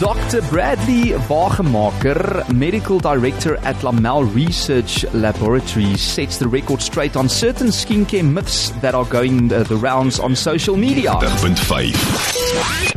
Dr. 0.00 0.42
Bradley 0.50 1.12
Wagemaker, 1.28 2.52
Medical 2.52 2.98
Director 2.98 3.56
at 3.58 3.76
Lamel 3.84 4.24
Research 4.24 5.04
Laboratories, 5.14 6.02
sets 6.02 6.36
the 6.38 6.48
record 6.48 6.82
straight 6.82 7.14
on 7.16 7.28
certain 7.28 7.68
skincare 7.68 8.28
myths 8.28 8.70
that 8.82 8.96
are 8.96 9.04
going 9.04 9.46
the, 9.46 9.62
the 9.62 9.76
rounds 9.76 10.18
on 10.18 10.34
social 10.34 10.76
media. 10.76 11.12
90.5. 11.12 12.94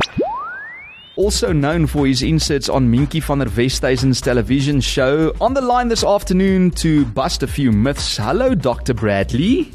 Also 1.14 1.52
known 1.52 1.86
for 1.86 2.04
his 2.04 2.20
inserts 2.20 2.68
on 2.68 2.90
Minky 2.90 3.20
van 3.20 3.38
der 3.38 3.46
Westhuizen's 3.46 4.20
television 4.20 4.80
show. 4.80 5.32
On 5.40 5.54
the 5.54 5.60
line 5.60 5.86
this 5.88 6.02
afternoon 6.02 6.72
to 6.72 7.04
bust 7.06 7.44
a 7.44 7.46
few 7.46 7.70
myths. 7.70 8.16
Hello, 8.16 8.56
Dr. 8.56 8.92
Bradley. 8.94 9.70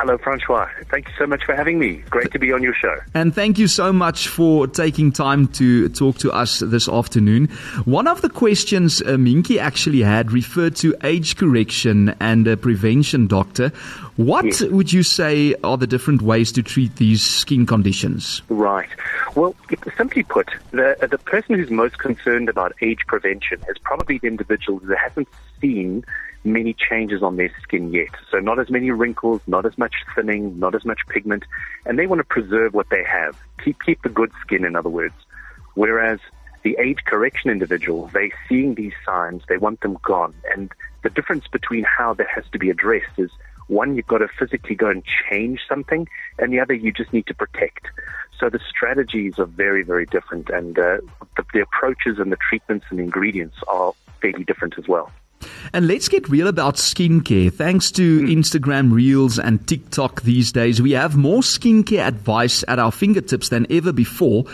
Hello, 0.00 0.16
Francois. 0.16 0.68
Thank 0.92 1.08
you 1.08 1.14
so 1.18 1.26
much 1.26 1.44
for 1.44 1.56
having 1.56 1.80
me. 1.80 1.96
Great 2.08 2.30
to 2.30 2.38
be 2.38 2.52
on 2.52 2.62
your 2.62 2.72
show. 2.72 2.94
And 3.14 3.34
thank 3.34 3.58
you 3.58 3.66
so 3.66 3.92
much 3.92 4.28
for 4.28 4.68
taking 4.68 5.10
time 5.10 5.48
to 5.54 5.88
talk 5.88 6.18
to 6.18 6.30
us 6.30 6.60
this 6.60 6.88
afternoon. 6.88 7.46
One 7.84 8.06
of 8.06 8.22
the 8.22 8.28
questions 8.30 9.02
uh, 9.02 9.18
Minky 9.18 9.58
actually 9.58 10.02
had 10.02 10.30
referred 10.30 10.76
to 10.76 10.94
age 11.02 11.36
correction 11.36 12.14
and 12.20 12.46
uh, 12.46 12.54
prevention, 12.54 13.26
doctor. 13.26 13.70
What 14.14 14.44
Yes. 14.44 14.62
would 14.62 14.92
you 14.92 15.02
say 15.02 15.56
are 15.64 15.76
the 15.76 15.86
different 15.88 16.22
ways 16.22 16.52
to 16.52 16.62
treat 16.62 16.94
these 16.96 17.20
skin 17.22 17.66
conditions? 17.66 18.42
Right. 18.48 18.88
Well, 19.34 19.56
simply 19.96 20.22
put, 20.22 20.48
the, 20.70 20.96
the 21.10 21.18
person 21.18 21.56
who's 21.56 21.70
most 21.70 21.98
concerned 21.98 22.48
about 22.48 22.72
age 22.82 23.00
prevention 23.08 23.60
is 23.68 23.78
probably 23.78 24.18
the 24.18 24.28
individual 24.28 24.78
who 24.78 24.94
hasn't 24.94 25.28
seen 25.60 26.04
many 26.48 26.74
changes 26.74 27.22
on 27.22 27.36
their 27.36 27.52
skin 27.62 27.92
yet. 27.92 28.08
So 28.30 28.38
not 28.38 28.58
as 28.58 28.70
many 28.70 28.90
wrinkles, 28.90 29.40
not 29.46 29.64
as 29.66 29.76
much 29.78 29.94
thinning, 30.14 30.58
not 30.58 30.74
as 30.74 30.84
much 30.84 31.00
pigment, 31.08 31.44
and 31.86 31.98
they 31.98 32.06
want 32.06 32.20
to 32.20 32.24
preserve 32.24 32.74
what 32.74 32.88
they 32.90 33.04
have. 33.04 33.38
Keep, 33.64 33.82
keep 33.84 34.02
the 34.02 34.08
good 34.08 34.32
skin, 34.40 34.64
in 34.64 34.74
other 34.74 34.88
words. 34.88 35.14
Whereas 35.74 36.18
the 36.62 36.76
age 36.80 36.98
correction 37.06 37.50
individual, 37.50 38.10
they 38.12 38.32
seeing 38.48 38.74
these 38.74 38.94
signs, 39.04 39.42
they 39.48 39.58
want 39.58 39.80
them 39.80 39.96
gone. 40.02 40.34
And 40.54 40.72
the 41.02 41.10
difference 41.10 41.46
between 41.46 41.84
how 41.84 42.14
that 42.14 42.26
has 42.34 42.44
to 42.52 42.58
be 42.58 42.70
addressed 42.70 43.18
is 43.18 43.30
one, 43.68 43.94
you've 43.94 44.06
got 44.06 44.18
to 44.18 44.28
physically 44.28 44.74
go 44.74 44.88
and 44.88 45.02
change 45.30 45.60
something, 45.68 46.08
and 46.38 46.52
the 46.52 46.58
other, 46.60 46.74
you 46.74 46.90
just 46.90 47.12
need 47.12 47.26
to 47.26 47.34
protect. 47.34 47.86
So 48.40 48.48
the 48.48 48.60
strategies 48.68 49.38
are 49.38 49.44
very, 49.44 49.82
very 49.82 50.06
different, 50.06 50.48
and 50.48 50.78
uh, 50.78 50.98
the, 51.36 51.44
the 51.52 51.60
approaches 51.60 52.18
and 52.18 52.32
the 52.32 52.36
treatments 52.36 52.86
and 52.90 52.98
ingredients 52.98 53.56
are 53.68 53.92
fairly 54.22 54.44
different 54.44 54.78
as 54.78 54.88
well. 54.88 55.12
And 55.72 55.86
let's 55.86 56.08
get 56.08 56.28
real 56.28 56.48
about 56.48 56.76
skincare. 56.76 57.52
Thanks 57.52 57.90
to 57.92 58.20
hmm. 58.20 58.26
Instagram 58.26 58.92
Reels 58.92 59.38
and 59.38 59.66
TikTok 59.66 60.22
these 60.22 60.52
days, 60.52 60.80
we 60.80 60.92
have 60.92 61.16
more 61.16 61.40
skincare 61.40 62.06
advice 62.06 62.64
at 62.68 62.78
our 62.78 62.92
fingertips 62.92 63.48
than 63.48 63.66
ever 63.70 63.92
before. 63.92 64.44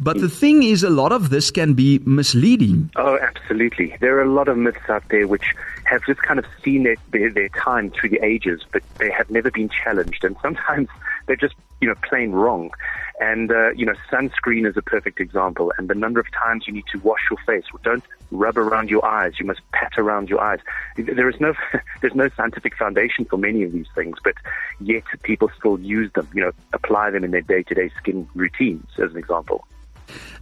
But 0.00 0.20
the 0.20 0.28
thing 0.28 0.62
is, 0.62 0.82
a 0.82 0.90
lot 0.90 1.12
of 1.12 1.30
this 1.30 1.50
can 1.50 1.74
be 1.74 2.00
misleading. 2.00 2.90
Oh, 2.96 3.18
absolutely. 3.18 3.96
There 4.00 4.18
are 4.18 4.22
a 4.22 4.30
lot 4.30 4.48
of 4.48 4.56
myths 4.56 4.88
out 4.88 5.04
there 5.08 5.26
which 5.26 5.54
have 5.84 6.04
just 6.06 6.22
kind 6.22 6.38
of 6.38 6.46
seen 6.62 6.82
their, 6.84 6.96
their, 7.10 7.30
their 7.30 7.48
time 7.50 7.90
through 7.90 8.10
the 8.10 8.24
ages, 8.24 8.62
but 8.72 8.82
they 8.98 9.10
have 9.10 9.30
never 9.30 9.50
been 9.50 9.68
challenged. 9.68 10.24
And 10.24 10.36
sometimes 10.42 10.88
they're 11.26 11.36
just, 11.36 11.54
you 11.80 11.88
know, 11.88 11.94
plain 12.08 12.32
wrong. 12.32 12.70
And, 13.20 13.50
uh, 13.52 13.70
you 13.70 13.86
know, 13.86 13.94
sunscreen 14.10 14.68
is 14.68 14.76
a 14.76 14.82
perfect 14.82 15.20
example. 15.20 15.72
And 15.78 15.88
the 15.88 15.94
number 15.94 16.18
of 16.18 16.26
times 16.32 16.64
you 16.66 16.72
need 16.72 16.86
to 16.92 16.98
wash 16.98 17.20
your 17.30 17.38
face. 17.46 17.64
Don't 17.82 18.02
rub 18.30 18.58
around 18.58 18.90
your 18.90 19.04
eyes. 19.04 19.34
You 19.38 19.46
must 19.46 19.60
pat 19.72 19.92
around 19.96 20.28
your 20.28 20.40
eyes. 20.40 20.58
There 20.96 21.28
is 21.28 21.40
no, 21.40 21.54
there's 22.00 22.14
no 22.14 22.28
scientific 22.36 22.76
foundation 22.76 23.24
for 23.24 23.36
many 23.36 23.62
of 23.62 23.72
these 23.72 23.86
things, 23.94 24.18
but 24.22 24.34
yet 24.80 25.04
people 25.22 25.50
still 25.56 25.78
use 25.78 26.12
them, 26.14 26.28
you 26.34 26.42
know, 26.42 26.52
apply 26.72 27.10
them 27.10 27.24
in 27.24 27.30
their 27.30 27.42
day-to-day 27.42 27.90
skin 27.98 28.28
routines, 28.34 28.86
as 28.98 29.12
an 29.12 29.16
example. 29.16 29.64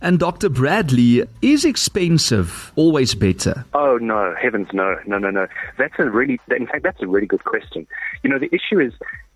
And 0.01 0.19
Dr. 0.19 0.49
Bradley, 0.49 1.25
is 1.43 1.65
expensive 1.65 2.73
always 2.75 3.15
better? 3.15 3.65
Oh 3.73 3.99
no, 3.99 4.35
heavens 4.41 4.69
no, 4.73 4.99
no, 5.07 5.19
no, 5.19 5.31
no. 5.31 5.47
That's 5.79 5.95
a 5.99 6.11
really, 6.11 6.41
in 6.51 6.67
fact, 6.67 6.83
that's 6.83 7.01
a 7.01 7.07
really 7.07 7.27
good 7.27 7.45
question. 7.45 7.87
You 8.23 8.31
know, 8.31 8.39
the 8.39 8.53
issue 8.53 8.81
is, 8.81 8.93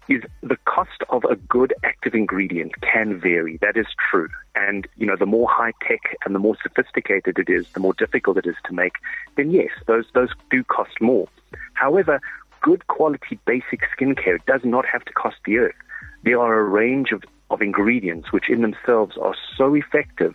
is 0.09 0.23
the 0.43 0.57
cost 0.65 1.03
of 1.11 1.25
a 1.25 1.37
good 1.37 1.75
active 1.85 2.15
ingredient 2.15 2.81
can 2.81 3.19
vary. 3.19 3.59
That 3.59 3.77
is 3.77 3.87
true. 4.11 4.29
And, 4.55 4.87
you 4.97 5.07
know, 5.07 5.17
the 5.17 5.27
more 5.27 5.49
high 5.49 5.73
tech 5.87 6.17
and 6.25 6.35
the 6.35 6.39
more 6.39 6.57
sophisticated 6.63 7.39
it 7.39 7.49
is, 7.49 7.67
the 7.73 7.81
more 7.81 7.95
difficult 7.95 8.39
it 8.39 8.47
is 8.47 8.57
to 8.67 8.73
make, 8.73 8.95
then 9.37 9.51
yes, 9.51 9.71
those, 9.87 10.05
those 10.15 10.31
do 10.51 10.65
cost 10.65 11.01
more. 11.01 11.29
However, 11.75 12.21
good 12.63 12.87
quality 12.87 13.39
basic 13.47 13.83
skincare 13.97 14.45
does 14.47 14.63
not 14.65 14.87
have 14.87 15.05
to 15.05 15.13
cost 15.13 15.37
the 15.45 15.59
earth. 15.59 15.77
There 16.23 16.41
are 16.41 16.59
a 16.59 16.65
range 16.65 17.13
of, 17.13 17.23
of 17.51 17.63
ingredients 17.63 18.33
which 18.33 18.49
in 18.49 18.63
themselves 18.63 19.17
are 19.17 19.35
so 19.57 19.75
effective 19.75 20.35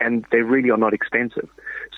and 0.00 0.24
they 0.30 0.42
really 0.42 0.70
are 0.70 0.76
not 0.76 0.94
expensive. 0.94 1.48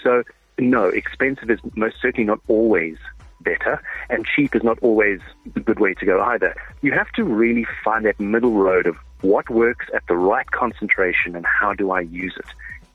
So, 0.02 0.22
no, 0.58 0.84
expensive 0.84 1.50
is 1.50 1.58
most 1.74 1.96
certainly 2.00 2.24
not 2.24 2.40
always 2.48 2.96
better, 3.44 3.80
and 4.08 4.26
cheap 4.26 4.56
is 4.56 4.62
not 4.62 4.78
always 4.80 5.20
the 5.52 5.60
good 5.60 5.78
way 5.78 5.94
to 5.94 6.06
go 6.06 6.20
either. 6.22 6.56
You 6.82 6.92
have 6.92 7.10
to 7.12 7.24
really 7.24 7.66
find 7.84 8.04
that 8.06 8.18
middle 8.18 8.54
road 8.54 8.86
of 8.86 8.96
what 9.20 9.48
works 9.50 9.86
at 9.94 10.06
the 10.08 10.16
right 10.16 10.50
concentration 10.50 11.36
and 11.36 11.46
how 11.46 11.74
do 11.74 11.90
I 11.90 12.00
use 12.00 12.34
it. 12.36 12.46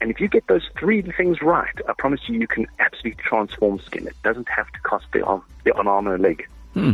And 0.01 0.11
if 0.11 0.19
you 0.19 0.27
get 0.27 0.47
those 0.47 0.67
three 0.77 1.01
things 1.01 1.41
right, 1.41 1.73
I 1.87 1.93
promise 1.97 2.21
you, 2.27 2.39
you 2.39 2.47
can 2.47 2.67
absolutely 2.79 3.21
transform 3.21 3.79
skin. 3.79 4.07
It 4.07 4.15
doesn't 4.23 4.47
have 4.47 4.71
to 4.71 4.79
cost 4.81 5.05
the 5.11 5.23
arm, 5.23 5.43
the 5.65 5.73
arm 5.73 6.07
and 6.07 6.15
a 6.15 6.17
leg. 6.17 6.47
Hmm. 6.73 6.93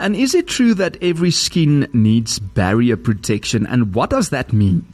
And 0.00 0.16
is 0.16 0.34
it 0.34 0.48
true 0.48 0.74
that 0.74 0.96
every 1.02 1.30
skin 1.30 1.88
needs 1.92 2.38
barrier 2.38 2.96
protection? 2.96 3.66
And 3.66 3.94
what 3.94 4.10
does 4.10 4.30
that 4.30 4.52
mean? 4.52 4.86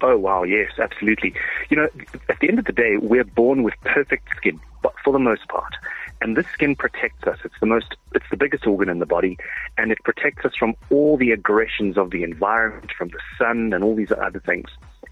Oh 0.00 0.16
wow, 0.16 0.42
yes, 0.42 0.72
absolutely. 0.78 1.34
You 1.70 1.76
know, 1.76 1.88
at 2.28 2.40
the 2.40 2.48
end 2.48 2.58
of 2.58 2.64
the 2.64 2.72
day, 2.72 2.96
we're 2.96 3.24
born 3.24 3.62
with 3.62 3.74
perfect 3.82 4.28
skin, 4.36 4.58
but 4.82 4.94
for 5.04 5.12
the 5.12 5.18
most 5.18 5.46
part, 5.48 5.74
and 6.22 6.36
this 6.36 6.46
skin 6.54 6.76
protects 6.76 7.26
us. 7.26 7.38
It's 7.44 7.58
the 7.58 7.66
most, 7.66 7.96
it's 8.14 8.24
the 8.30 8.36
biggest 8.36 8.64
organ 8.64 8.88
in 8.88 9.00
the 9.00 9.06
body, 9.06 9.36
and 9.76 9.90
it 9.90 9.98
protects 10.04 10.44
us 10.44 10.52
from 10.56 10.74
all 10.88 11.16
the 11.16 11.32
aggressions 11.32 11.98
of 11.98 12.10
the 12.10 12.22
environment, 12.22 12.92
from 12.96 13.08
the 13.08 13.18
sun, 13.36 13.72
and 13.72 13.82
all 13.82 13.96
these 13.96 14.12
other 14.12 14.38
things. 14.38 14.68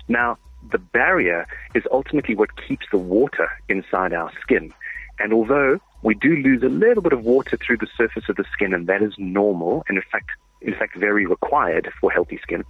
Now, 0.06 0.38
the 0.70 0.78
barrier 0.78 1.48
is 1.74 1.82
ultimately 1.90 2.36
what 2.36 2.50
keeps 2.68 2.86
the 2.92 2.98
water 2.98 3.50
inside 3.68 4.12
our 4.12 4.30
skin, 4.40 4.72
and 5.18 5.32
although 5.32 5.80
we 6.02 6.14
do 6.14 6.36
lose 6.36 6.62
a 6.62 6.68
little 6.68 7.02
bit 7.02 7.12
of 7.12 7.24
water 7.24 7.56
through 7.56 7.78
the 7.78 7.88
surface 7.96 8.28
of 8.28 8.36
the 8.36 8.44
skin, 8.52 8.72
and 8.72 8.86
that 8.86 9.02
is 9.02 9.14
normal, 9.18 9.84
and 9.88 9.98
in 9.98 10.04
fact, 10.12 10.30
in 10.62 10.74
fact, 10.74 10.96
very 10.96 11.26
required 11.26 11.90
for 12.00 12.10
healthy 12.10 12.38
skin. 12.42 12.64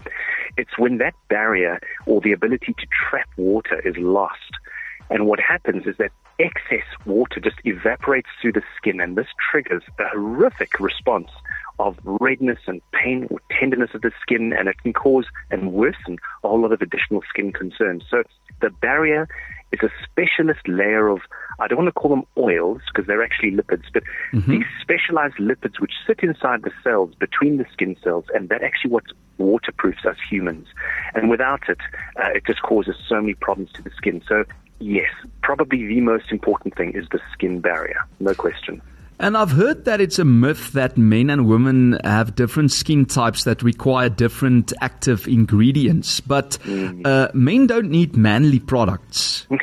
It's 0.56 0.78
when 0.78 0.98
that 0.98 1.14
barrier 1.28 1.78
or 2.06 2.20
the 2.20 2.32
ability 2.32 2.72
to 2.72 2.86
trap 2.86 3.28
water 3.36 3.80
is 3.80 3.96
lost. 3.98 4.52
And 5.10 5.26
what 5.26 5.40
happens 5.40 5.86
is 5.86 5.96
that 5.96 6.12
excess 6.40 6.86
water 7.04 7.40
just 7.40 7.56
evaporates 7.64 8.28
through 8.40 8.52
the 8.52 8.62
skin, 8.76 9.00
and 9.00 9.16
this 9.16 9.28
triggers 9.50 9.82
a 9.98 10.08
horrific 10.08 10.80
response 10.80 11.30
of 11.78 11.98
redness 12.04 12.58
and 12.66 12.80
pain 12.92 13.26
or 13.30 13.40
tenderness 13.58 13.90
of 13.94 14.02
the 14.02 14.12
skin, 14.20 14.52
and 14.52 14.68
it 14.68 14.76
can 14.82 14.92
cause 14.92 15.26
and 15.50 15.72
worsen 15.72 16.18
a 16.44 16.48
whole 16.48 16.60
lot 16.60 16.72
of 16.72 16.82
additional 16.82 17.22
skin 17.28 17.52
concerns. 17.52 18.04
So 18.10 18.22
the 18.60 18.70
barrier 18.70 19.28
is 19.72 19.80
a 19.82 19.90
specialist 20.04 20.66
layer 20.66 21.08
of, 21.08 21.20
I 21.58 21.68
don't 21.68 21.78
want 21.78 21.88
to 21.88 21.92
call 21.92 22.10
them 22.10 22.24
oils 22.36 22.82
because 22.86 23.06
they're 23.06 23.22
actually 23.22 23.52
lipids, 23.52 23.84
but 23.94 24.02
these 24.48 24.64
specialized 24.80 25.36
lipids 25.36 25.78
which 25.78 25.92
sit 26.06 26.20
inside 26.22 26.62
the 26.62 26.72
cells 26.82 27.14
between 27.14 27.56
the 27.56 27.66
skin 27.72 27.96
cells, 28.02 28.24
and 28.34 28.48
that 28.48 28.62
actually 28.62 28.90
what 28.90 29.04
waterproofs 29.38 30.04
us 30.04 30.16
humans. 30.28 30.66
And 31.14 31.30
without 31.30 31.68
it, 31.68 31.78
uh, 32.16 32.30
it 32.34 32.44
just 32.46 32.62
causes 32.62 32.96
so 33.08 33.20
many 33.20 33.34
problems 33.34 33.72
to 33.72 33.82
the 33.82 33.90
skin. 33.96 34.22
So 34.28 34.44
yes, 34.80 35.10
probably 35.42 35.86
the 35.86 36.00
most 36.00 36.30
important 36.30 36.76
thing 36.76 36.92
is 36.92 37.06
the 37.10 37.20
skin 37.32 37.60
barrier, 37.60 38.04
no 38.18 38.34
question. 38.34 38.82
And 39.18 39.36
I've 39.36 39.50
heard 39.50 39.84
that 39.84 40.00
it's 40.00 40.18
a 40.18 40.24
myth 40.24 40.72
that 40.72 40.96
men 40.96 41.28
and 41.28 41.46
women 41.46 41.98
have 42.04 42.34
different 42.34 42.72
skin 42.72 43.04
types 43.04 43.44
that 43.44 43.62
require 43.62 44.08
different 44.08 44.72
active 44.80 45.28
ingredients. 45.28 46.20
But 46.20 46.56
uh, 47.04 47.28
men 47.34 47.66
don't 47.66 47.90
need 47.90 48.16
manly 48.16 48.60
products. 48.60 49.46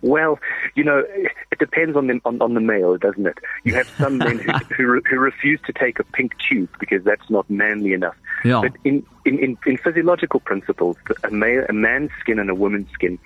Well, 0.00 0.38
you 0.74 0.84
know, 0.84 1.04
it 1.50 1.58
depends 1.58 1.96
on 1.96 2.06
the 2.06 2.20
on, 2.24 2.40
on 2.40 2.54
the 2.54 2.60
male, 2.60 2.96
doesn't 2.96 3.26
it? 3.26 3.38
You 3.64 3.74
have 3.74 3.88
some 3.98 4.18
men 4.18 4.38
who, 4.38 4.52
who 4.74 5.00
who 5.08 5.18
refuse 5.18 5.60
to 5.66 5.72
take 5.72 5.98
a 5.98 6.04
pink 6.04 6.32
tube 6.38 6.70
because 6.78 7.04
that's 7.04 7.28
not 7.28 7.48
manly 7.50 7.92
enough. 7.92 8.14
Yeah. 8.44 8.60
But 8.62 8.72
in, 8.84 9.04
in, 9.24 9.38
in, 9.38 9.58
in 9.66 9.76
physiological 9.76 10.40
principles, 10.40 10.96
a 11.24 11.30
male 11.30 11.64
a 11.68 11.72
man's 11.72 12.10
skin 12.20 12.38
and 12.38 12.48
a 12.48 12.54
woman's 12.54 12.90
skin, 12.92 13.18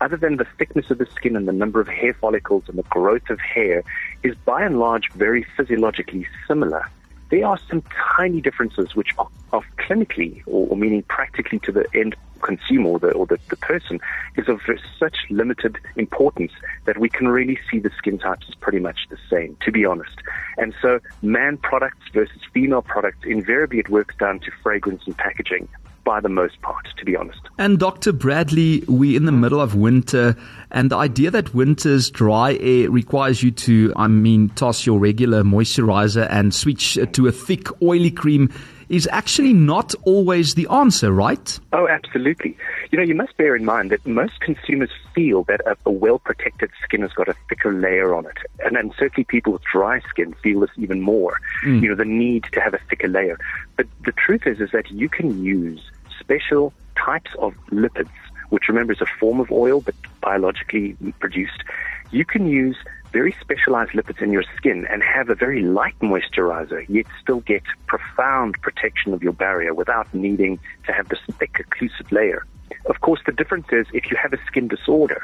other 0.00 0.16
than 0.16 0.36
the 0.36 0.46
thickness 0.58 0.90
of 0.90 0.98
the 0.98 1.06
skin 1.06 1.36
and 1.36 1.48
the 1.48 1.52
number 1.52 1.80
of 1.80 1.88
hair 1.88 2.14
follicles 2.14 2.64
and 2.68 2.78
the 2.78 2.82
growth 2.84 3.28
of 3.30 3.40
hair, 3.40 3.82
is 4.22 4.34
by 4.44 4.62
and 4.62 4.78
large 4.78 5.10
very 5.12 5.44
physiologically 5.56 6.26
similar. 6.46 6.88
There 7.30 7.46
are 7.46 7.58
some 7.68 7.82
tiny 8.16 8.40
differences 8.40 8.94
which 8.94 9.10
are, 9.18 9.28
are 9.52 9.62
clinically, 9.76 10.42
or, 10.46 10.68
or 10.68 10.76
meaning 10.76 11.02
practically 11.02 11.58
to 11.60 11.72
the 11.72 11.86
end 11.94 12.16
consumer 12.40 12.90
or 12.90 12.98
the, 12.98 13.10
or 13.12 13.26
the, 13.26 13.38
the 13.50 13.56
person, 13.56 14.00
is 14.36 14.48
of 14.48 14.60
such 14.98 15.16
limited 15.30 15.76
importance 15.96 16.52
that 16.86 16.98
we 16.98 17.08
can 17.08 17.28
really 17.28 17.58
see 17.70 17.78
the 17.78 17.90
skin 17.98 18.18
types 18.18 18.46
as 18.48 18.54
pretty 18.54 18.78
much 18.78 19.00
the 19.10 19.18
same, 19.28 19.56
to 19.62 19.72
be 19.72 19.84
honest. 19.84 20.16
And 20.56 20.74
so, 20.80 21.00
man 21.22 21.58
products 21.58 21.98
versus 22.12 22.40
female 22.52 22.82
products, 22.82 23.18
invariably 23.24 23.78
it 23.80 23.88
works 23.88 24.16
down 24.16 24.40
to 24.40 24.50
fragrance 24.62 25.02
and 25.06 25.16
packaging. 25.16 25.68
By 26.08 26.20
the 26.20 26.28
most 26.30 26.58
part, 26.62 26.88
to 26.96 27.04
be 27.04 27.14
honest. 27.14 27.38
And 27.58 27.78
Dr. 27.78 28.12
Bradley, 28.14 28.82
we're 28.88 29.14
in 29.14 29.26
the 29.26 29.32
middle 29.32 29.60
of 29.60 29.74
winter, 29.74 30.36
and 30.70 30.90
the 30.90 30.96
idea 30.96 31.30
that 31.30 31.52
winter's 31.52 32.08
dry 32.08 32.54
air 32.54 32.90
requires 32.90 33.42
you 33.42 33.50
to, 33.50 33.92
I 33.94 34.08
mean, 34.08 34.48
toss 34.48 34.86
your 34.86 34.98
regular 34.98 35.42
moisturizer 35.42 36.26
and 36.30 36.54
switch 36.54 36.98
to 37.12 37.26
a 37.26 37.32
thick, 37.32 37.66
oily 37.82 38.10
cream 38.10 38.50
is 38.88 39.06
actually 39.12 39.52
not 39.52 39.94
always 40.04 40.54
the 40.54 40.66
answer, 40.68 41.12
right? 41.12 41.58
Oh, 41.72 41.86
absolutely. 41.88 42.56
You 42.90 42.98
know, 42.98 43.04
you 43.04 43.14
must 43.14 43.36
bear 43.36 43.54
in 43.54 43.64
mind 43.64 43.90
that 43.90 44.06
most 44.06 44.40
consumers 44.40 44.90
feel 45.14 45.44
that 45.44 45.60
a, 45.66 45.76
a 45.84 45.90
well 45.90 46.18
protected 46.18 46.70
skin 46.84 47.02
has 47.02 47.12
got 47.12 47.28
a 47.28 47.34
thicker 47.48 47.72
layer 47.72 48.14
on 48.14 48.26
it. 48.26 48.38
And, 48.64 48.76
and 48.76 48.94
certainly 48.98 49.24
people 49.24 49.52
with 49.52 49.62
dry 49.70 50.00
skin 50.08 50.34
feel 50.42 50.60
this 50.60 50.70
even 50.76 51.02
more. 51.02 51.38
Mm. 51.64 51.82
You 51.82 51.90
know, 51.90 51.94
the 51.96 52.04
need 52.04 52.46
to 52.52 52.60
have 52.60 52.72
a 52.72 52.80
thicker 52.88 53.08
layer. 53.08 53.38
But 53.76 53.86
the 54.04 54.12
truth 54.12 54.46
is, 54.46 54.60
is 54.60 54.70
that 54.72 54.90
you 54.90 55.08
can 55.08 55.44
use 55.44 55.82
special 56.18 56.72
types 56.96 57.30
of 57.38 57.54
lipids, 57.70 58.10
which 58.50 58.68
remember 58.68 58.92
is 58.92 59.00
a 59.00 59.06
form 59.18 59.40
of 59.40 59.50
oil 59.50 59.80
but 59.80 59.94
biologically 60.20 60.96
produced. 61.20 61.62
You 62.10 62.24
can 62.24 62.48
use 62.48 62.76
very 63.12 63.34
specialized 63.40 63.92
lipids 63.92 64.20
in 64.22 64.32
your 64.32 64.44
skin 64.56 64.86
and 64.90 65.02
have 65.02 65.30
a 65.30 65.34
very 65.34 65.62
light 65.62 65.98
moisturizer, 66.00 66.84
yet 66.88 67.06
still 67.22 67.40
get 67.40 67.62
profound 67.86 68.56
protection 68.60 69.14
of 69.14 69.22
your 69.22 69.32
barrier 69.32 69.72
without 69.74 70.12
needing 70.12 70.58
to 70.86 70.92
have 70.92 71.08
this 71.08 71.20
thick 71.38 71.54
occlusive 71.54 72.10
layer. 72.12 72.46
Of 72.86 73.00
course, 73.00 73.20
the 73.24 73.32
difference 73.32 73.68
is 73.72 73.86
if 73.92 74.10
you 74.10 74.16
have 74.20 74.32
a 74.32 74.38
skin 74.46 74.68
disorder, 74.68 75.22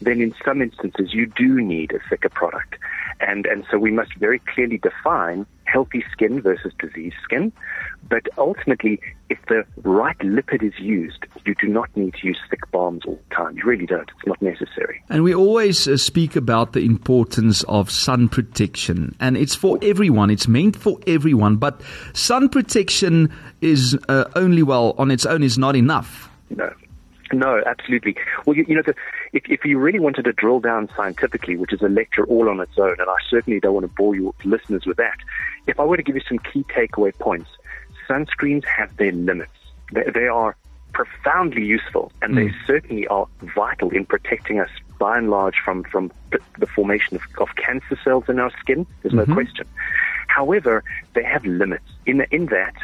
then 0.00 0.20
in 0.20 0.34
some 0.44 0.62
instances 0.62 1.12
you 1.12 1.26
do 1.26 1.60
need 1.60 1.92
a 1.92 1.98
thicker 2.08 2.28
product. 2.28 2.76
And, 3.20 3.46
and 3.46 3.64
so 3.70 3.78
we 3.78 3.90
must 3.90 4.14
very 4.14 4.38
clearly 4.40 4.78
define 4.78 5.46
healthy 5.74 6.04
skin 6.12 6.40
versus 6.40 6.72
diseased 6.78 7.16
skin. 7.24 7.52
But 8.08 8.22
ultimately, 8.38 9.00
if 9.28 9.38
the 9.48 9.64
right 9.82 10.18
lipid 10.18 10.62
is 10.62 10.78
used, 10.78 11.26
you 11.44 11.54
do 11.60 11.66
not 11.66 11.88
need 11.96 12.14
to 12.14 12.26
use 12.28 12.38
thick 12.48 12.70
balms 12.70 13.02
all 13.06 13.20
the 13.28 13.34
time. 13.34 13.56
You 13.56 13.64
really 13.64 13.86
don't. 13.86 14.08
It's 14.16 14.26
not 14.26 14.40
necessary. 14.40 15.02
And 15.10 15.24
we 15.24 15.34
always 15.34 15.88
uh, 15.88 15.96
speak 15.96 16.36
about 16.36 16.74
the 16.74 16.84
importance 16.84 17.64
of 17.64 17.90
sun 17.90 18.28
protection. 18.28 19.16
And 19.18 19.36
it's 19.36 19.56
for 19.56 19.78
everyone. 19.82 20.30
It's 20.30 20.46
meant 20.46 20.76
for 20.76 20.98
everyone. 21.06 21.56
But 21.56 21.80
sun 22.12 22.48
protection 22.48 23.32
is 23.60 23.98
uh, 24.08 24.24
only, 24.36 24.62
well, 24.62 24.94
on 24.96 25.10
its 25.10 25.26
own 25.26 25.42
is 25.42 25.58
not 25.58 25.74
enough. 25.74 26.30
No. 26.50 26.72
No, 27.32 27.62
absolutely. 27.66 28.16
Well, 28.46 28.56
you, 28.56 28.64
you 28.68 28.76
know, 28.76 28.82
the, 28.82 28.94
if, 29.32 29.42
if 29.48 29.64
you 29.64 29.78
really 29.78 29.98
wanted 29.98 30.24
to 30.26 30.32
drill 30.32 30.60
down 30.60 30.88
scientifically, 30.94 31.56
which 31.56 31.72
is 31.72 31.82
a 31.82 31.88
lecture 31.88 32.24
all 32.26 32.48
on 32.48 32.60
its 32.60 32.78
own, 32.78 32.96
and 32.98 33.08
I 33.08 33.16
certainly 33.28 33.58
don't 33.60 33.74
want 33.74 33.84
to 33.84 33.92
bore 33.96 34.14
your 34.14 34.34
listeners 34.44 34.84
with 34.86 34.98
that, 34.98 35.16
if 35.66 35.80
I 35.80 35.84
were 35.84 35.96
to 35.96 36.02
give 36.02 36.16
you 36.16 36.22
some 36.28 36.38
key 36.38 36.64
takeaway 36.64 37.16
points, 37.18 37.50
sunscreens 38.08 38.64
have 38.64 38.96
their 38.96 39.12
limits. 39.12 39.52
They, 39.92 40.04
they 40.12 40.26
are 40.28 40.56
profoundly 40.92 41.64
useful, 41.64 42.12
and 42.22 42.34
mm. 42.34 42.36
they 42.36 42.56
certainly 42.66 43.06
are 43.08 43.26
vital 43.54 43.90
in 43.90 44.06
protecting 44.06 44.60
us 44.60 44.70
by 44.98 45.18
and 45.18 45.30
large 45.30 45.56
from, 45.64 45.84
from 45.84 46.12
the 46.58 46.66
formation 46.66 47.16
of, 47.16 47.22
of 47.38 47.54
cancer 47.56 47.98
cells 48.02 48.24
in 48.28 48.38
our 48.38 48.52
skin. 48.60 48.86
There's 49.02 49.14
mm-hmm. 49.14 49.30
no 49.30 49.34
question. 49.34 49.66
However, 50.28 50.84
they 51.14 51.24
have 51.24 51.44
limits. 51.44 51.84
In, 52.06 52.18
the, 52.18 52.34
in 52.34 52.46
that, 52.46 52.74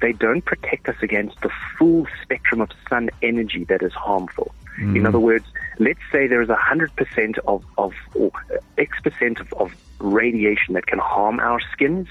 they 0.00 0.12
don't 0.12 0.44
protect 0.44 0.88
us 0.88 0.96
against 1.02 1.40
the 1.40 1.50
full 1.78 2.06
spectrum 2.22 2.60
of 2.60 2.70
sun 2.88 3.10
energy 3.22 3.64
that 3.64 3.82
is 3.82 3.92
harmful. 3.92 4.54
Mm. 4.78 4.96
In 4.96 5.06
other 5.06 5.20
words, 5.20 5.46
let's 5.78 6.00
say 6.12 6.26
there 6.26 6.42
is 6.42 6.48
100% 6.48 7.38
of, 7.46 7.64
of 7.78 7.94
or 8.14 8.30
X 8.76 8.98
percent 9.02 9.40
of, 9.40 9.52
of 9.54 9.74
radiation 9.98 10.74
that 10.74 10.86
can 10.86 10.98
harm 10.98 11.40
our 11.40 11.60
skins. 11.72 12.08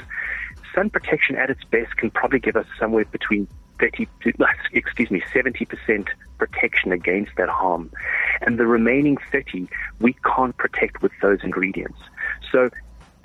Sun 0.74 0.90
protection 0.90 1.36
at 1.36 1.50
its 1.50 1.64
best 1.66 1.96
can 1.98 2.12
probably 2.12 2.40
give 2.40 2.56
us 2.56 2.66
somewhere 2.80 3.06
between 3.06 3.48
30 3.80 4.08
excuse 4.74 5.12
me, 5.12 5.22
70% 5.34 6.08
protection 6.38 6.92
against 6.92 7.32
that 7.38 7.50
harm. 7.50 7.92
And 8.42 8.58
the 8.58 8.68
remaining 8.68 9.18
30, 9.32 9.68
we 10.00 10.14
can't 10.36 10.56
protect 10.58 11.02
with 11.02 11.12
those 11.22 11.40
ingredients. 11.44 12.00
So 12.52 12.70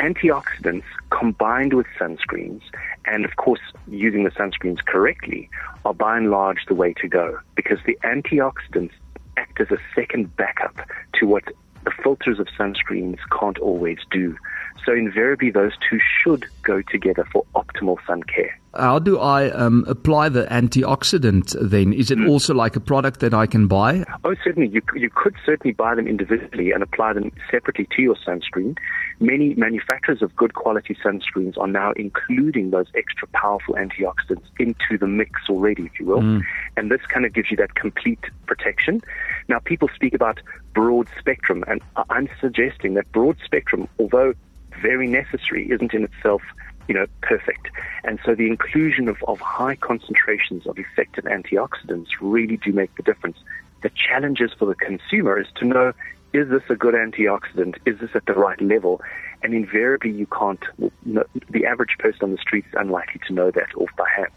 antioxidants 0.00 0.84
combined 1.10 1.74
with 1.74 1.86
sunscreens, 1.98 2.62
and 3.04 3.24
of 3.24 3.36
course 3.36 3.60
using 3.88 4.24
the 4.24 4.30
sunscreens 4.30 4.84
correctly, 4.84 5.48
are 5.84 5.94
by 5.94 6.16
and 6.16 6.30
large 6.30 6.64
the 6.68 6.74
way 6.74 6.94
to 6.94 7.08
go 7.08 7.38
because 7.54 7.78
the 7.86 7.98
antioxidants 8.04 8.92
act 9.36 9.60
as 9.60 9.70
a 9.70 9.78
second 9.94 10.34
backup 10.36 10.76
to 11.14 11.26
what 11.26 11.44
the 11.84 11.90
filters 12.02 12.38
of 12.38 12.46
sunscreens 12.58 13.18
can't 13.38 13.58
always 13.58 13.98
do. 14.10 14.36
So 14.84 14.92
invariably, 14.92 15.50
those 15.50 15.72
two 15.88 15.98
should 16.22 16.46
go 16.62 16.82
together 16.82 17.26
for 17.32 17.44
optimal 17.54 17.98
sun 18.06 18.22
care. 18.22 18.58
How 18.74 19.00
do 19.00 19.18
I 19.18 19.50
um, 19.50 19.84
apply 19.88 20.28
the 20.28 20.44
antioxidant 20.46 21.56
then? 21.60 21.92
Is 21.92 22.12
it 22.12 22.18
mm. 22.18 22.28
also 22.28 22.54
like 22.54 22.76
a 22.76 22.80
product 22.80 23.18
that 23.20 23.34
I 23.34 23.46
can 23.46 23.66
buy? 23.66 24.04
Oh, 24.22 24.34
certainly. 24.44 24.68
You, 24.68 24.80
you 24.94 25.10
could 25.12 25.34
certainly 25.44 25.74
buy 25.74 25.96
them 25.96 26.06
individually 26.06 26.70
and 26.70 26.82
apply 26.82 27.14
them 27.14 27.32
separately 27.50 27.88
to 27.96 28.02
your 28.02 28.14
sunscreen. 28.14 28.78
Many 29.18 29.54
manufacturers 29.54 30.22
of 30.22 30.34
good 30.36 30.54
quality 30.54 30.96
sunscreens 31.04 31.58
are 31.58 31.66
now 31.66 31.92
including 31.96 32.70
those 32.70 32.86
extra 32.94 33.26
powerful 33.34 33.74
antioxidants 33.74 34.46
into 34.60 34.96
the 34.98 35.08
mix 35.08 35.32
already, 35.48 35.86
if 35.86 35.98
you 35.98 36.06
will. 36.06 36.20
Mm. 36.20 36.42
And 36.76 36.92
this 36.92 37.00
kind 37.08 37.26
of 37.26 37.32
gives 37.32 37.50
you 37.50 37.56
that 37.56 37.74
complete 37.74 38.20
protection. 38.46 39.00
Now, 39.48 39.58
people 39.58 39.88
speak 39.96 40.14
about 40.14 40.40
broad 40.74 41.08
spectrum, 41.18 41.64
and 41.66 41.82
I'm 42.08 42.28
suggesting 42.40 42.94
that 42.94 43.10
broad 43.10 43.36
spectrum, 43.44 43.88
although 43.98 44.34
very 44.80 45.06
necessary, 45.06 45.70
isn't 45.70 45.92
in 45.92 46.04
itself, 46.04 46.42
you 46.88 46.94
know, 46.94 47.06
perfect. 47.20 47.68
And 48.04 48.18
so 48.24 48.34
the 48.34 48.46
inclusion 48.46 49.08
of, 49.08 49.22
of 49.28 49.40
high 49.40 49.76
concentrations 49.76 50.66
of 50.66 50.78
effective 50.78 51.24
antioxidants 51.24 52.08
really 52.20 52.56
do 52.56 52.72
make 52.72 52.94
the 52.96 53.02
difference. 53.02 53.38
The 53.82 53.90
challenges 53.90 54.52
for 54.58 54.66
the 54.66 54.74
consumer 54.74 55.40
is 55.40 55.46
to 55.56 55.64
know, 55.64 55.92
is 56.32 56.48
this 56.48 56.62
a 56.68 56.76
good 56.76 56.94
antioxidant? 56.94 57.76
Is 57.86 57.98
this 57.98 58.10
at 58.14 58.26
the 58.26 58.34
right 58.34 58.60
level? 58.60 59.00
And 59.42 59.54
invariably 59.54 60.10
you 60.10 60.26
can't, 60.26 60.62
the 61.06 61.66
average 61.66 61.96
person 61.98 62.20
on 62.22 62.30
the 62.32 62.38
street 62.38 62.64
is 62.68 62.74
unlikely 62.78 63.20
to 63.26 63.32
know 63.32 63.50
that 63.50 63.74
off 63.76 63.90
by 63.96 64.08
hand. 64.14 64.32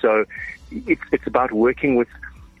So 0.00 0.24
it's, 0.70 1.02
it's 1.12 1.26
about 1.26 1.52
working 1.52 1.96
with 1.96 2.08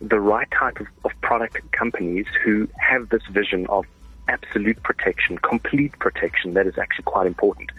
the 0.00 0.20
right 0.20 0.48
type 0.50 0.80
of, 0.80 0.86
of 1.04 1.12
product 1.22 1.60
companies 1.72 2.26
who 2.42 2.68
have 2.78 3.08
this 3.08 3.22
vision 3.30 3.66
of 3.68 3.86
absolute 4.28 4.82
protection, 4.82 5.38
complete 5.38 5.98
protection, 5.98 6.54
that 6.54 6.66
is 6.66 6.78
actually 6.78 7.04
quite 7.04 7.26
important. 7.26 7.70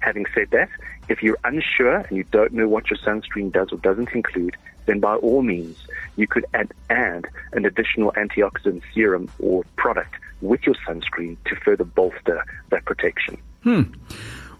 Having 0.00 0.26
said 0.34 0.50
that, 0.50 0.68
if 1.08 1.22
you're 1.22 1.38
unsure 1.44 1.96
and 1.96 2.16
you 2.16 2.24
don't 2.24 2.52
know 2.52 2.68
what 2.68 2.90
your 2.90 2.98
sunscreen 2.98 3.52
does 3.52 3.72
or 3.72 3.78
doesn't 3.78 4.10
include, 4.10 4.56
then 4.86 5.00
by 5.00 5.14
all 5.16 5.42
means, 5.42 5.86
you 6.16 6.26
could 6.26 6.44
add, 6.54 6.72
add 6.90 7.26
an 7.52 7.64
additional 7.64 8.12
antioxidant 8.12 8.82
serum 8.92 9.28
or 9.38 9.64
product 9.76 10.14
with 10.40 10.66
your 10.66 10.74
sunscreen 10.86 11.36
to 11.44 11.56
further 11.56 11.84
bolster 11.84 12.44
that 12.70 12.84
protection. 12.84 13.38
Hmm. 13.62 13.82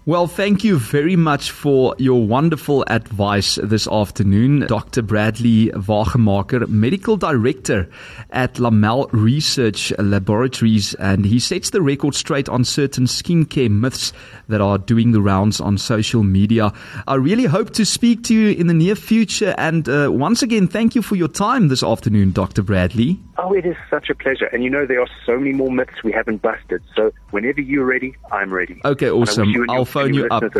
Well, 0.05 0.27
thank 0.27 0.65
you 0.65 0.79
very 0.79 1.15
much 1.15 1.51
for 1.51 1.95
your 1.97 2.27
wonderful 2.27 2.83
advice 2.87 3.57
this 3.63 3.87
afternoon. 3.87 4.65
Dr. 4.67 5.01
Bradley 5.01 5.67
Wagemaker, 5.69 6.67
Medical 6.67 7.15
Director 7.15 7.89
at 8.29 8.55
Lamelle 8.55 9.07
Research 9.13 9.93
Laboratories, 9.97 10.93
and 10.95 11.25
he 11.25 11.39
sets 11.39 11.69
the 11.69 11.81
record 11.81 12.15
straight 12.15 12.49
on 12.49 12.65
certain 12.65 13.05
skincare 13.05 13.71
myths 13.71 14.11
that 14.49 14.59
are 14.59 14.77
doing 14.77 15.13
the 15.13 15.21
rounds 15.21 15.61
on 15.61 15.77
social 15.77 16.21
media. 16.21 16.73
I 17.07 17.15
really 17.15 17.45
hope 17.45 17.69
to 17.75 17.85
speak 17.85 18.25
to 18.25 18.33
you 18.33 18.49
in 18.49 18.67
the 18.67 18.73
near 18.73 18.95
future. 18.95 19.55
And 19.57 19.87
uh, 19.87 20.09
once 20.11 20.43
again, 20.43 20.67
thank 20.67 20.95
you 20.95 21.01
for 21.01 21.15
your 21.15 21.29
time 21.29 21.69
this 21.69 21.81
afternoon, 21.81 22.33
Dr. 22.33 22.61
Bradley. 22.61 23.21
Oh, 23.37 23.53
it 23.53 23.65
is 23.65 23.75
such 23.89 24.09
a 24.09 24.15
pleasure. 24.15 24.45
And 24.45 24.63
you 24.63 24.69
know, 24.69 24.85
there 24.85 25.01
are 25.01 25.09
so 25.25 25.37
many 25.37 25.53
more 25.53 25.71
myths 25.71 26.03
we 26.03 26.11
haven't 26.11 26.41
busted. 26.41 26.81
So 26.95 27.11
whenever 27.31 27.61
you're 27.61 27.85
ready, 27.85 28.15
I'm 28.31 28.53
ready. 28.53 28.79
Okay, 28.85 29.09
awesome. 29.09 29.53
I'll 29.69 29.85
phone 29.85 30.13
you 30.13 30.27
up. 30.29 30.43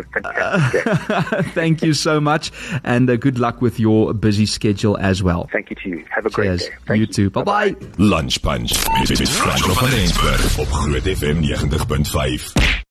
thank 1.53 1.83
you 1.83 1.93
so 1.93 2.19
much, 2.19 2.51
and 2.83 3.09
uh, 3.09 3.15
good 3.15 3.37
luck 3.37 3.61
with 3.61 3.79
your 3.79 4.13
busy 4.13 4.45
schedule 4.45 4.97
as 4.97 5.21
well. 5.21 5.49
Thank 5.51 5.69
you 5.69 5.75
to 5.83 5.89
you. 5.89 6.05
Have 6.09 6.25
a 6.25 6.29
great 6.29 6.59
day. 6.59 6.69
Thank 6.85 6.99
you, 6.99 7.05
you 7.05 7.07
too. 7.07 7.29
Bye 7.29 7.43
bye. 7.43 7.75
Lunch 7.97 8.41
Punch 8.41 8.71
met 9.09 9.29
Franco 9.29 9.73
van 9.73 9.89
Eensberg 9.89 10.59
op 10.59 10.67
Groot 10.67 11.17
FM 11.17 11.41
90.5. 11.41 12.81